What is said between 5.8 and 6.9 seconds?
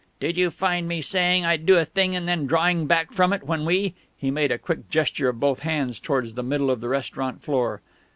towards the middle of the